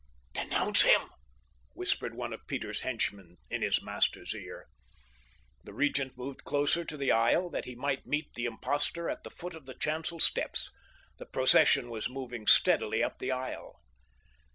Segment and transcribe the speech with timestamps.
[0.33, 1.09] "Denounce him!"
[1.75, 4.65] whispered one of Peter's henchmen in his master's ear.
[5.63, 9.29] The Regent moved closer to the aisle, that he might meet the impostor at the
[9.29, 10.71] foot of the chancel steps.
[11.19, 13.75] The procession was moving steadily up the aisle.